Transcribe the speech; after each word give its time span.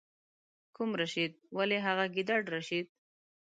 کوم 0.75 0.89
رشید؟ 1.01 1.31
ولې 1.57 1.77
هغه 1.87 2.05
ګیدړ 2.15 2.41
رشید. 2.55 2.87